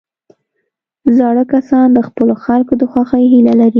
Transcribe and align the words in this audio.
زاړه 1.17 1.43
کسان 1.53 1.87
د 1.93 1.99
خپلو 2.07 2.33
خلکو 2.43 2.73
د 2.81 2.83
خوښۍ 2.91 3.23
هیله 3.33 3.53
لري 3.61 3.69